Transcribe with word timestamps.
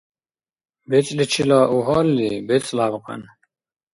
БецӀличила 0.89 1.59
угьалли, 1.75 2.29
бецӀ 2.47 2.69
лябкьян. 2.77 3.21